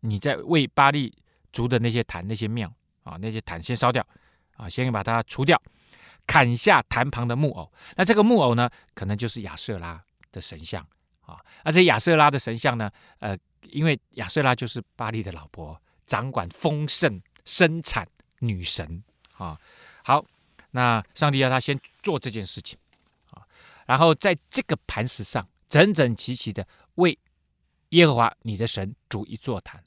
[0.00, 1.12] 你在为巴力
[1.50, 2.72] 筑的那些坛、那些庙
[3.02, 4.06] 啊，那些坛先烧掉。
[4.56, 5.58] 啊，先把它除掉，
[6.26, 7.72] 砍下坛旁的木偶。
[7.96, 9.98] 那这个木偶呢，可能就是亚瑟拉
[10.30, 10.86] 的神像
[11.22, 11.40] 啊。
[11.64, 18.06] 而且亚瑟拉的神像呢，呃，因为亚瑟拉就是巴力的老婆，掌管丰盛生产
[18.40, 19.02] 女神
[19.38, 19.58] 啊。
[20.04, 20.22] 好，
[20.72, 22.78] 那上帝要他先做这件事情，
[23.90, 27.18] 然后在这个磐石上整整齐齐的为
[27.88, 29.82] 耶和华你的神筑一座坛，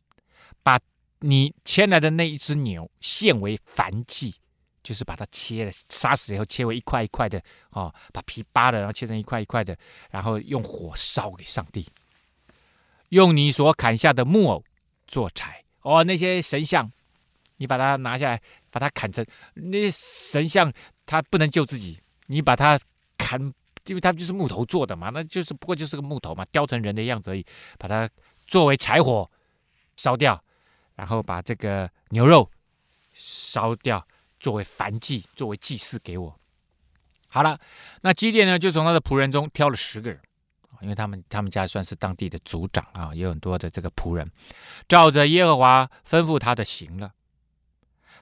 [0.62, 0.78] 把
[1.20, 4.36] 你牵来的那一只牛献为燔祭。
[4.84, 9.78] 就是把它切了，杀死以后切为一块一块的，哦，把皮扒了，然后切成一块一块的，
[10.12, 11.88] 然后用火烧给上帝。
[13.08, 14.62] 用你所砍下的木偶
[15.08, 16.92] 做柴，哦，那些神像，
[17.56, 20.70] 你把它拿下来，把它砍成那神像，
[21.06, 22.78] 它不能救自己，你把它
[23.18, 23.54] 砍，
[23.86, 27.46] 因为它就是木头做的嘛，那就是不过就是个木头嘛，雕成人的样子而已，
[27.78, 28.10] 把它
[28.46, 29.30] 作为柴火
[29.96, 30.44] 烧掉，
[30.96, 32.50] 然后把这个牛肉
[33.12, 34.06] 烧掉。
[34.40, 36.38] 作为燔祭，作为祭祀给我。
[37.30, 37.58] 好了，
[38.02, 40.20] 那基甸呢，就从他的仆人中挑了十个人，
[40.82, 44.30] 因为他们他们家算是当地的族长啊，有很多的这个仆人，
[44.90, 47.14] 照着耶和华吩咐他的行了。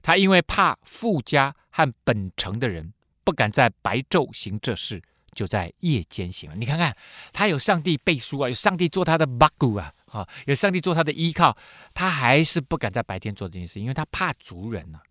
[0.04, 2.94] 他因为怕富家和本城的人，
[3.24, 5.02] 不敢在白昼行这事，
[5.34, 6.56] 就在夜间行了。
[6.56, 6.96] 你看看，
[7.32, 11.58] 他有上帝背书啊，有上帝做他的巴谷啊，啊，有上帝做他的依靠，
[11.94, 15.04] 他还是不敢在白天做这件事，因为他怕族人呢、啊。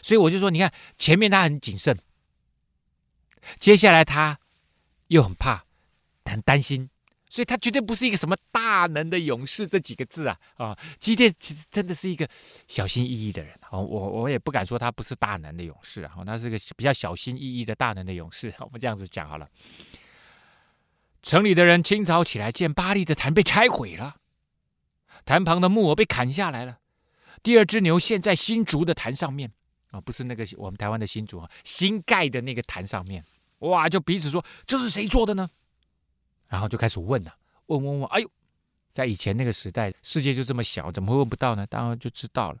[0.00, 1.98] 所以我就说，你看前面他很谨慎，
[3.60, 4.40] 接下来他
[5.08, 5.64] 又很怕，
[6.24, 6.88] 很担心，
[7.32, 10.78] 所以他绝对不是一个什么大能的勇士这几个字啊啊！
[11.00, 12.28] 基甸其实真的是一个
[12.68, 18.52] 小心翼翼的人啊，我我也不敢说他不是大能的勇士啊，他是个比较小心翼翼的大能的勇士。
[18.60, 19.48] 我们这样子讲好了。
[21.22, 24.16] 城里的人清早起来，见巴力的坛被拆毁了，
[25.24, 26.80] 坛旁的木偶被砍下来了，
[27.42, 29.50] 第二只牛现在新筑的坛上面。
[29.90, 33.24] 啊，不是那个我们台湾的新竹啊，新盖的那个坛上面，
[33.60, 35.48] 哇，就彼此说这是谁做的呢？
[36.52, 37.34] 然后就开始问了，
[37.68, 38.30] 问问问，哎呦，
[38.92, 41.66] 在以前那个时代，世界就这么小，怎么会问不到呢？
[41.66, 42.58] 当然就知道了，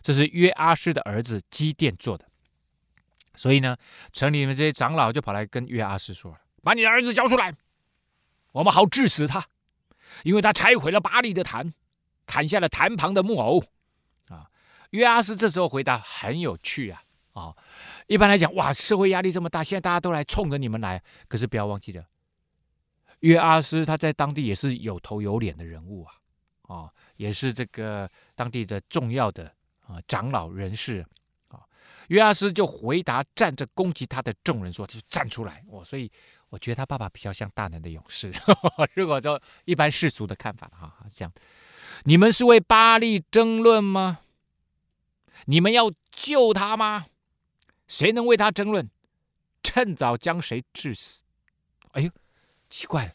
[0.00, 2.24] 这是约阿施的儿子基甸做的。
[3.34, 3.76] 所以呢，
[4.14, 7.54] 城里面这些长老就跑来跟约阿施说了：“把你的儿子交出来，
[8.52, 9.44] 我们好治死他，
[10.22, 11.74] 因为他拆毁了巴力的坛，
[12.24, 13.62] 砍下了坛旁的木偶。”
[14.32, 14.48] 啊，
[14.92, 17.02] 约阿施这时候回答很有趣啊！
[17.34, 17.54] 啊，
[18.06, 22.06] 一般来讲，哇，社会压力这么大，现在大家都来冲着你们来，可是不要忘记了，
[23.20, 26.12] 约阿斯他在当地也是有头有脸的人物啊，
[26.62, 29.52] 啊，也是这个当地的重要的
[29.86, 31.04] 啊长老人士
[31.48, 31.60] 啊。
[32.08, 36.10] 约阿斯就回答站着攻击他的众人说：“就站出来！”我所以
[36.48, 38.32] 我觉得他爸爸比较像大能的勇士。
[38.94, 41.32] 如果说一般世俗的看法哈，这样，
[42.04, 44.20] 你们是为巴力争论吗？
[45.46, 47.06] 你们要救他吗？
[47.86, 48.88] 谁能为他争论？
[49.62, 51.20] 趁早将谁治死？
[51.92, 52.10] 哎呦，
[52.70, 53.12] 奇怪了，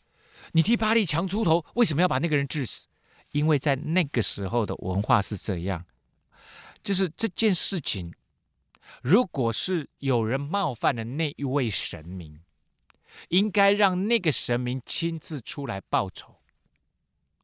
[0.53, 2.87] 你替巴力强出头，为什么要把那个人治死？
[3.31, 5.85] 因为在那个时候的文化是这样，
[6.83, 8.13] 就是这件事情。
[9.01, 12.39] 如果是有人冒犯了那一位神明，
[13.29, 16.35] 应该让那个神明亲自出来报仇，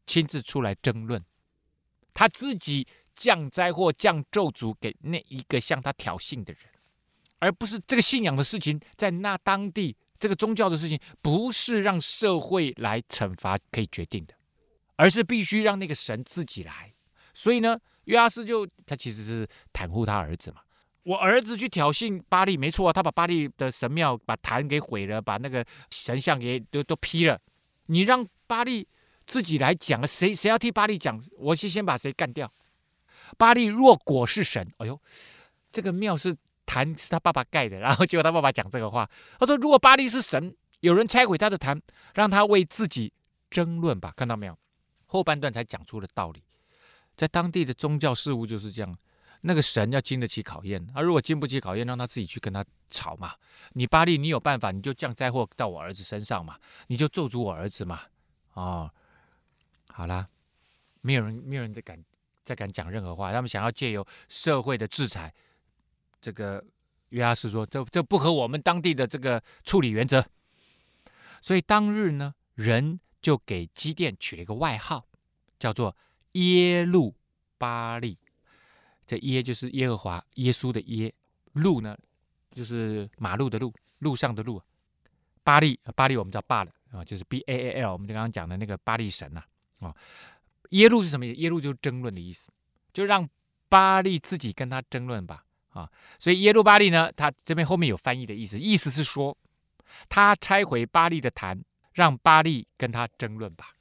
[0.05, 1.25] 亲自出来争论，
[2.13, 6.63] 他自己降灾祸、降咒诅给那一个向他挑衅的人，
[7.39, 14.33] 而不是这个信仰的事情，在那当地这个宗教的事情，不是让社会来惩罚可以决定的，
[14.97, 16.93] 而是必须让那个神自己来。
[17.33, 20.61] 所以呢，约阿斯就他其实是袒护他儿子嘛。
[21.03, 27.39] 我儿子去挑衅巴力，没错啊，他把巴力的神庙、把坛给毁了，把那个神像给都都劈了。
[27.85, 28.85] 你让巴力
[29.25, 31.23] 自己来讲，谁谁要替巴力讲？
[31.37, 32.51] 我先先把谁干掉。
[33.37, 35.01] 巴力若果是神，哎呦，
[35.71, 36.35] 这个庙是
[36.69, 41.81] 坛是他爸爸盖的，然后结果他爸爸讲这个话， 他说如果巴力是神，有人拆毁他的坛，
[42.13, 43.11] 让他为自己
[43.49, 44.13] 争论吧。
[44.15, 44.55] 看到没有？
[45.07, 46.43] 后半段才讲出了道理，
[47.17, 48.95] 在当地的宗教事务就是这样。
[49.41, 53.33] 那个神要经得起考验，他、啊、如果经不起考验，让他自己去跟他吵嘛。
[53.71, 58.01] 你巴力，你有办法，你就降灾祸到我儿子身上嘛，你就咒诅我儿子嘛。
[58.53, 58.91] 哦，
[59.87, 60.27] 好啦，
[60.99, 62.03] 没有人，没有人再敢
[62.43, 63.31] 再敢讲任何话。
[63.31, 65.33] 他们想要借由社会的制裁，
[66.21, 66.63] 这个
[67.09, 70.25] 约阿斯说，这这不合我们当地的这个处理原则。
[71.41, 75.07] 所以当日呢，人就给基甸取了一个外号，
[75.57, 75.95] 叫做
[76.33, 77.15] 耶路
[77.57, 78.17] 巴利。
[79.07, 81.11] 这耶就是耶和华耶稣的耶，
[81.53, 81.97] 路呢
[82.51, 84.61] 就是马路的路，路上的路。
[85.43, 89.43] 巴利巴利我们叫巴了啊，就是 B A A L，我们就刚刚讲的那个巴力神呐
[89.79, 89.95] 啊。
[90.69, 91.39] 耶路是什么意思？
[91.39, 92.49] 耶路就是争论的意思，
[92.93, 93.27] 就让
[93.67, 95.43] 巴利自己跟他争论吧
[95.79, 95.89] 啊。
[96.19, 99.37] 所以耶路巴利呢，他这边后面有翻译的意思，意思是说
[100.07, 101.61] 他拆毁巴利的坛，
[101.93, 103.73] 让巴利跟他争论吧。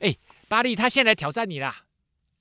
[0.00, 0.14] 哎，
[0.48, 1.74] 巴利他现在来挑战你了，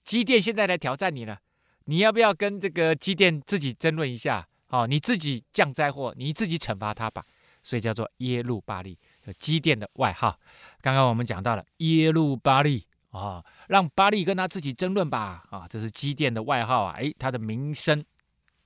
[0.04, 1.40] 基甸现在来挑战你了。
[1.86, 4.48] 你要不要跟这个基甸自己争论一下？
[4.70, 7.24] 哦，你自己降灾祸，你自己惩罚他吧。
[7.62, 8.98] 所以叫做耶路巴利，
[9.40, 10.38] 基甸的外号。
[10.82, 15.44] 刚刚我们讲到了耶路巴利啊、哦，让巴利跟他自己争论吧。
[15.50, 16.96] 啊、哦，这是基甸的外号啊。
[16.98, 18.04] 哎，他的名声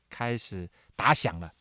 [0.09, 1.53] 开始打响了。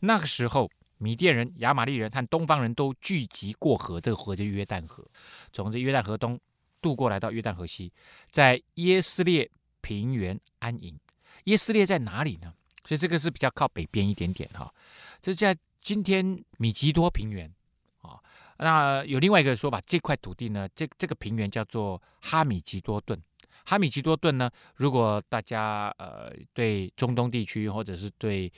[0.00, 5.06] 那个时候，米甸人、亚玛力人和东方人都聚集过河，这个河就约旦河，
[5.52, 6.38] 从这约旦河东
[6.82, 7.92] 渡过来到约旦河西，
[8.30, 9.50] 在耶斯列。
[9.84, 10.98] 平原安营，
[11.44, 12.54] 耶斯列在哪里呢？
[12.86, 14.72] 所以这个是比较靠北边一点点哈。
[15.20, 17.52] 这在今天米吉多平原
[18.00, 18.18] 啊。
[18.56, 23.22] 那有另外一个说法，这块土地呢，这这个平原叫做哈米吉多顿。
[23.64, 28.52] 哈米吉多顿呢，如果大家呃对中东地区或者是对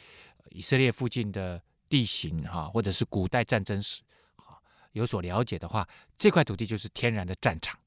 [0.50, 4.02] 以色列附近的地形哈，或者是古代战争史
[4.36, 4.58] 啊
[4.92, 5.88] 有所了解的话，
[6.18, 7.78] 这块土地就是天然的战场，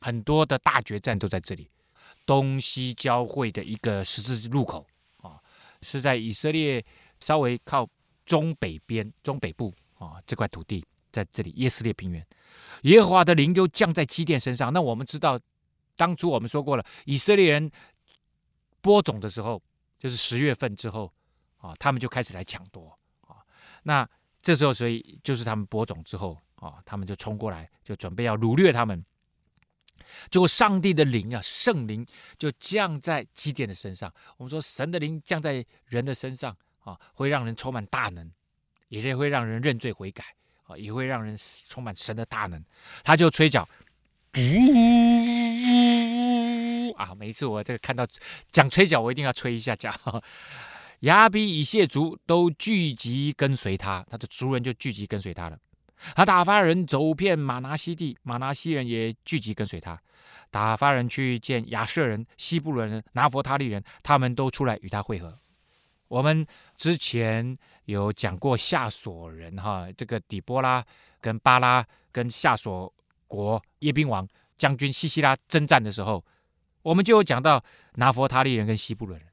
[0.00, 1.68] 很多的大决战都在这里。
[2.24, 4.86] 东西交汇的一个十字路口
[5.18, 5.40] 啊，
[5.80, 6.84] 是在以色列
[7.18, 7.88] 稍微靠
[8.24, 12.24] 中北边、中北部啊这块土地，在这里耶斯列平原，
[12.82, 14.72] 耶和华的灵就降在基甸身上。
[14.72, 15.38] 那我们知道，
[16.02, 17.70] 当初我们说过了，以色列人
[18.80, 19.62] 播种的时候，
[20.00, 21.12] 就是十月份之后
[21.58, 23.36] 啊，他们就开始来抢夺啊。
[23.84, 24.08] 那
[24.42, 29.04] 这时候，所以就是他们播种之后啊，他们就冲过来，就准备要掳掠他们。
[30.28, 32.04] 结果上帝的灵啊，圣灵
[32.36, 34.12] 就降在基甸的身上。
[34.38, 38.28] 我们说神的灵降在人的身上啊，会让人充满大能，
[38.88, 40.24] 也是会让人认罪悔改
[40.64, 41.38] 啊，也会让人
[41.68, 42.60] 充满神的大能。
[43.04, 43.68] 他就吹角，
[44.34, 44.40] 呜
[47.04, 47.14] 啊！
[47.14, 48.06] 每一次我这个看到
[48.50, 49.92] 讲吹角，我一定要吹一下角。
[51.00, 55.58] 亚比以谢族都聚集跟随他，他的族人就聚集跟随他了。
[56.14, 60.00] 他打发人走遍玛拿西地，玛拿西人也聚集跟随他。
[60.50, 65.36] 打发人去见亚设人、西布伦人、拿弗他利人，他们都出来与他会合。
[66.08, 70.84] 我们之前有讲过夏索人哈，这个底波拉
[71.20, 72.92] 跟巴拉跟夏索
[73.26, 76.22] 国耶宾王将军西西拉征战的时候，
[76.82, 77.62] 我们就有讲到
[77.94, 79.28] 拿弗他利人跟西布伦人，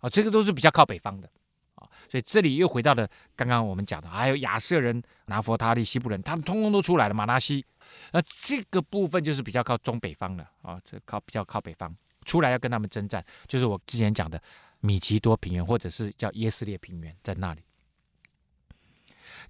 [0.00, 1.30] 啊，这个都是比较靠北方的
[1.76, 7.64] 啊，所以这里又回到了刚刚我们讲的，还有亚瑟人、拿弗他利、西布伦，他们通通都出来了，马拉西，
[8.12, 14.40] 那这个部分就是比较靠中北方的啊，这靠比较靠北方出来要跟他们征战，就是我之前讲的。
[14.80, 17.60] 米吉多平原，或者是叫耶斯列平原，在那里，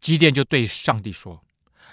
[0.00, 1.44] 基甸就对上帝说：“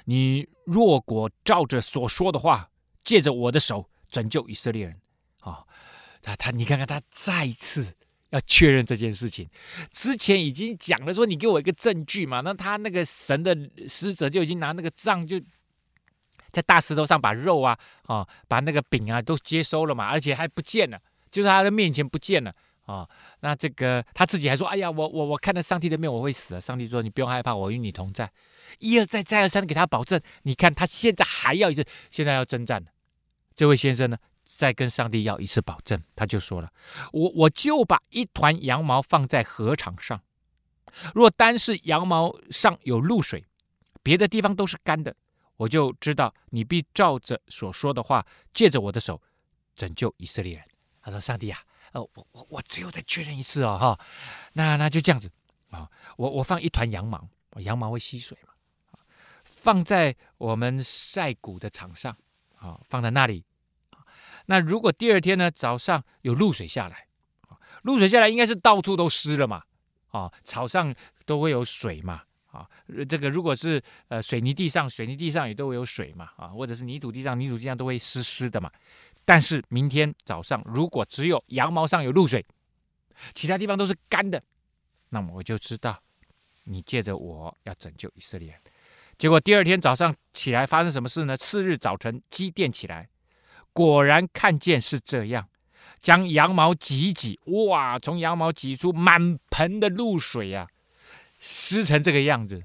[0.07, 2.71] 你若果照着所说的话，
[3.03, 5.01] 借着我的手拯救以色列人，
[5.45, 5.65] 哦，
[6.21, 7.95] 他他，你看看他再一次
[8.31, 9.49] 要确认这件事情。
[9.91, 12.41] 之前已经讲了说，你给我一个证据嘛。
[12.41, 15.39] 那他那个神的使者就已经拿那个杖，就
[16.51, 17.77] 在大石头上把肉啊，
[18.07, 20.99] 哦，把那个饼啊都接收了嘛，而且还不见了，
[21.31, 22.53] 就在他的面前不见了。”
[22.85, 28.31] 啊、哦，那这个他自己还说：“哎呀，我我我看到上帝的面，我会死了。”上帝说：“你不用害怕，我与你同在。”
[28.77, 30.21] 一而再，再而三的给他保证。
[30.43, 32.87] 你看他现在还要一次，现在要征战了。
[33.55, 36.71] 这位先生呢，再跟上帝要一次保证，他就说了
[37.11, 40.21] ：“我我就把一团羊毛放在禾场上，
[41.13, 43.43] 若单是羊毛上有露水，
[44.01, 45.15] 别的地方都是干的，
[45.57, 49.21] 我就知道你必照着所说的话，借着我的手
[49.75, 50.65] 拯救以色列人。”
[51.01, 51.59] 他说：“上帝啊。”
[51.95, 53.99] 呃，我我我只有再确认一次哦，哈，
[54.51, 55.31] 那那就这样子
[55.69, 57.25] 啊，我我放一团羊毛，
[57.59, 58.51] 羊毛会吸水嘛，
[59.45, 62.13] 放在我们晒谷的场上，
[62.57, 63.45] 啊，放在那里，
[64.47, 67.07] 那如果第二天呢早上有露水下来，
[67.83, 69.63] 露水下来应该是到处都湿了嘛，
[70.09, 70.93] 啊，草上
[71.25, 72.67] 都会有水嘛，啊，
[73.07, 78.71] 这个如果是呃水泥地上，水泥地上也都会有水嘛，啊，或者是泥土地上，泥土地上都会湿湿的嘛。
[79.23, 82.45] 但是明天早上，如果只有羊毛上有露水，
[83.33, 84.41] 其他地方都是干的，
[85.09, 85.99] 那么我就知道
[86.63, 88.59] 你借着我要拯救以色列。
[89.17, 91.35] 结果第二天早上起来发生什么事呢？
[91.37, 93.07] 次日早晨，基甸起来，
[93.75, 95.49] 果然看见是这样，
[95.99, 100.65] 将羊毛挤一挤，哇，从羊毛挤出满盆的露水呀，
[101.39, 102.63] 湿成这个样子。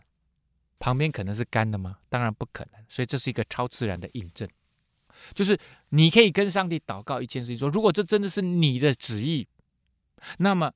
[0.78, 1.98] 旁边可能是干的吗？
[2.08, 2.80] 当然不可能。
[2.88, 4.48] 所以这是一个超自然的印证。
[5.34, 9.48] 就是你可以跟上帝祷告一件事情，说如果这真的是你的旨意，
[10.38, 10.72] 那么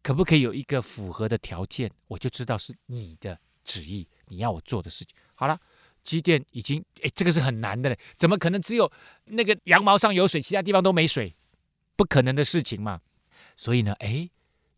[0.00, 5.14] 可不可以有一个符合的条件，我就知道是你的旨意，你要我做的事情。
[5.34, 5.60] 好了，
[6.04, 8.90] 机电已经，哎，这个是很难的嘞，怎么可能只有
[9.24, 11.34] 那个羊毛上有水，其他地方都没水？
[11.96, 13.00] 不可能的事情嘛。
[13.56, 14.28] 所以呢，哎，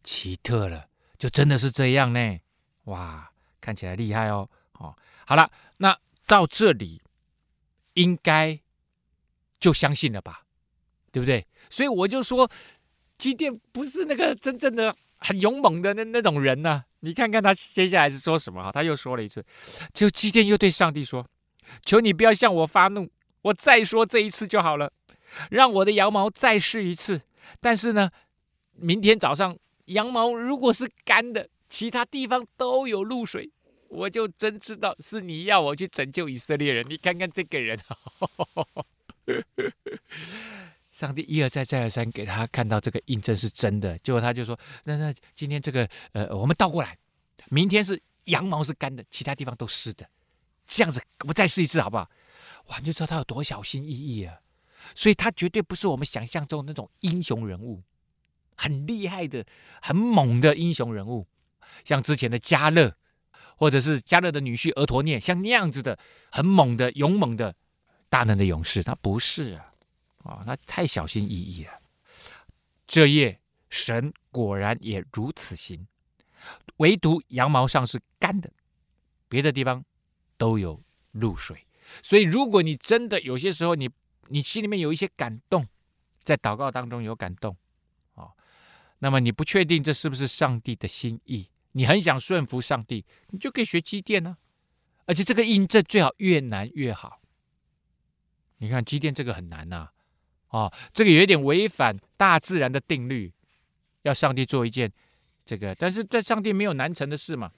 [0.03, 2.39] 奇特了，就真的是这样呢。
[2.85, 4.49] 哇，看起来厉害哦。
[4.79, 7.03] 哦，好了，那到这里。
[7.97, 8.61] 应该
[9.59, 10.45] 就相信了吧，
[11.11, 11.47] 对不对？
[11.71, 12.51] 所以我就说，
[13.17, 14.95] 机电不是那个真正的
[15.27, 18.71] 很勇猛的那那种人呢、你看看他接下来是说什么哈？
[18.71, 19.45] 他又说了一次，
[19.93, 21.27] 就基甸又对上帝说
[21.85, 23.11] ：“求你不要向我发怒，
[23.43, 24.93] 我再说这一次就好了，
[25.51, 27.23] 让我的羊毛再试一次。
[27.61, 28.09] 但是呢，
[28.75, 33.51] 明天早上羊毛如果是干的，其他地方都有露水。”
[33.89, 36.85] 我就真知道是你要我去拯救以色列人。
[36.89, 37.79] 你看看这个人，
[40.97, 43.99] 上帝一而再再而三给他看到这个印证是真的。
[43.99, 46.97] 结果他就说：“那那今天这个呃，我们倒过来，
[47.51, 50.09] 明天是羊毛是干的，其他地方都湿的，
[50.67, 52.09] 这样子我再试一次好不好？”
[52.69, 54.41] 哇，你就知道他有多小心翼翼啊！
[54.95, 57.83] 所以他绝对不是我们想象中那种英雄人物，
[58.57, 59.45] 很厉害的、
[59.83, 61.27] 很猛的英雄人物，
[61.85, 62.97] 像之前的加勒。
[63.59, 65.99] 或者是加勒的女婿俄陀涅，像那样子的
[66.31, 67.55] 很猛的、勇猛的、
[68.11, 69.73] 大能的勇士，他不是啊，
[70.27, 71.73] 啊、哦，他太小心翼翼了。
[72.87, 75.87] 这夜神果然也如此行，
[76.77, 78.53] 唯独羊毛上是干的，
[79.29, 79.85] 别的地方
[80.37, 81.67] 都有露水。
[82.03, 83.89] 所以，如果你真的有些时候你
[84.29, 85.67] 你心里面有一些感动，
[86.23, 87.57] 在祷告当中有感动，
[88.15, 88.33] 哦，
[88.99, 91.49] 那么你不确定这是不是上帝的心意。
[91.73, 94.37] 你很想顺服上帝，你就可以学机电呢，
[95.05, 97.21] 而且这个印证最好越难越好。
[98.59, 99.91] 你看机电这个很难呐，
[100.57, 103.31] 哦，这个有一点违反大自然的定律，
[104.03, 104.91] 要上帝做一件
[105.45, 107.51] 这个，但是在上帝没有难成的事嘛。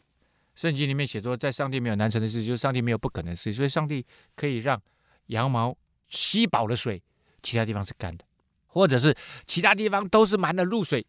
[0.57, 4.80] 圣经里面写说，在上帝没有难成的事，就是上帝没有不可能的事，所以上帝可以让
[5.26, 5.76] 羊毛
[6.09, 7.01] 吸饱了水，
[7.42, 8.24] 其他地方是干的，
[8.66, 11.07] 或者是其他地方都是满了露水，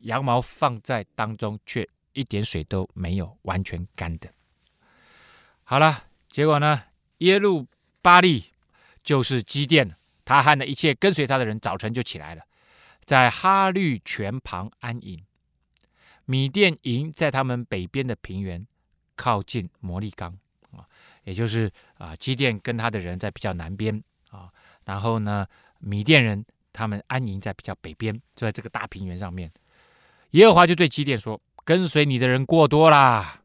[0.00, 1.88] 羊毛放在当中却。
[2.16, 4.28] 一点水都没有，完全干的。
[5.64, 6.80] 好了，结果呢？
[7.18, 7.66] 耶路
[8.00, 8.52] 巴力
[9.02, 9.92] 就是基甸，
[10.24, 12.42] 他和那一切跟随他的人，早晨就起来了，
[13.04, 15.22] 在哈绿泉旁安营。
[16.26, 18.66] 米甸营在他们北边的平原，
[19.14, 20.34] 靠近摩利冈
[20.72, 20.88] 啊，
[21.24, 24.50] 也就是啊，基甸跟他的人在比较南边啊，
[24.86, 25.46] 然后呢，
[25.80, 29.52] 米甸人他们安营在比较北边，就在这个大平原上面。
[30.30, 33.40] 耶和华就对基甸说：“跟随你的人过多啦，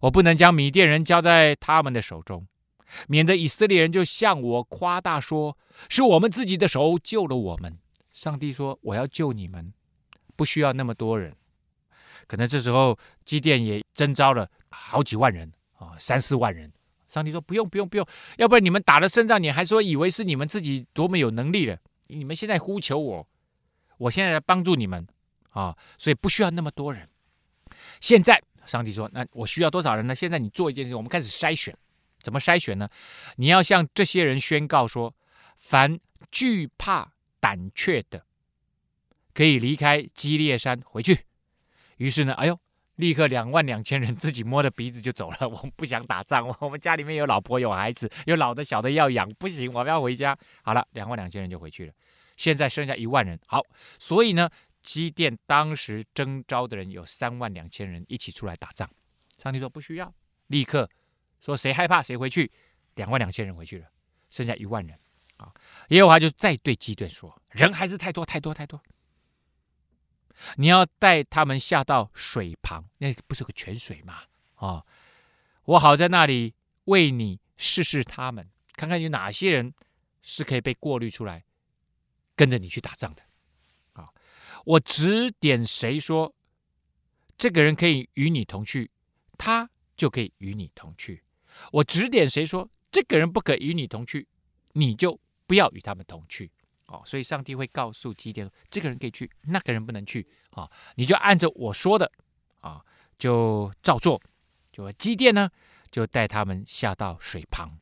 [0.00, 2.44] 我不能将米甸人交在他们的手中，
[3.08, 5.56] 免得以色列人就向我夸大说，
[5.88, 7.78] 是我们自己的手救了我们。”
[8.12, 9.72] 上帝说：“我要救你们，
[10.36, 11.34] 不需要那么多人。”
[12.26, 16.72] 可能这时候基甸也征召了好几万人啊，三四万人。
[17.08, 18.06] 上帝说：“不用，不用，不用，
[18.36, 21.78] 要不然你们打了胜仗，你还说以为是你们自己多么有能力了？
[22.08, 23.28] 你们现在呼求我，
[23.98, 25.06] 我现在来帮助你们
[25.50, 27.08] 啊，所以不需要那么多人。
[28.00, 31.76] 现在上帝说：‘那我需要多少人呢？’现在你做一件事，我们开始筛选。
[32.26, 32.88] 怎么筛选呢？
[33.36, 35.14] 你要向这些人宣告说：
[35.56, 36.00] 凡
[36.32, 38.26] 惧怕胆怯的，
[39.32, 41.20] 可以离开基列山回去。”
[41.98, 42.58] 于是呢，哎呦，
[42.96, 45.48] 立刻两万两千人自己摸着鼻子就走了。
[45.48, 50.36] 我们不想打仗，我们家里面有老婆有孩子，有老的小的要养，不行，我们要回家。
[50.64, 51.92] 好了，两万两千人就回去了。
[52.36, 53.38] 现在剩下一万人。
[53.46, 53.62] 好，
[54.00, 54.50] 所以呢，
[54.82, 58.90] 基甸当时征召的人有三万两千人一起出来打仗。
[59.40, 60.12] 上帝说不需要，
[60.48, 60.90] 立刻
[61.40, 62.50] 说谁害怕谁回去。
[62.94, 63.86] 两万两千人回去了，
[64.30, 64.98] 剩下一万人。
[65.36, 65.52] 啊，
[65.88, 68.82] 耶和华就再对基甸说：人还是太多太多太多。
[70.56, 74.22] 你要带他们下到水旁，那不是个泉水吗？
[74.54, 74.84] 啊、
[75.64, 79.74] 我好在那里为你试试他们，看看有哪些人
[80.22, 81.44] 是可以被过滤出来，
[82.34, 83.22] 跟着你去打仗的。
[83.92, 84.10] 啊、
[84.64, 86.34] 我指点谁说
[87.36, 88.90] 这个人可以与你同去，
[89.36, 91.18] 他就可以与你同去；
[91.72, 94.26] 我指点谁说这个人不可与你同去，
[94.72, 96.50] 你就不要与他们同去。
[96.86, 100.26] 哦，所以上帝会告诉基甸，这个人可以去，那个人不能去。
[100.50, 102.10] 啊、你就按照我说的，
[102.60, 102.80] 啊、
[103.18, 104.20] 就照做。
[104.72, 105.50] 就基甸呢，
[105.90, 107.78] 就带他们下到水旁。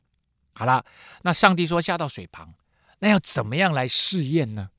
[0.53, 0.83] 好了，
[1.21, 2.53] 那上帝说下到水旁，
[2.99, 4.71] 那要怎么样来试验呢？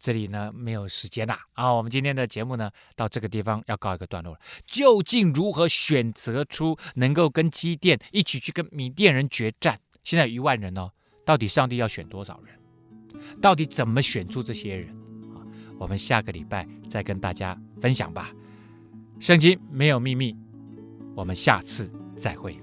[0.00, 1.38] 这里呢没有时间啦。
[1.52, 4.40] 啊，我们今天的节目呢到这个地方要告一个段落了。
[4.64, 9.78] 究竟如何选择出能够跟基甸一起去跟米甸人决战？
[10.02, 10.90] 现在一万人哦，
[11.26, 12.58] 到底上帝要选多少人？
[13.42, 14.88] 到底怎么选出这些人
[15.34, 15.44] 啊？
[15.78, 18.32] 我们下个礼拜再跟大家分享吧。
[19.18, 20.34] 圣经没有秘密，
[21.14, 22.58] 我们下次再会。